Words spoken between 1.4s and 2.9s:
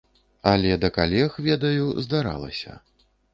ведаю, здаралася.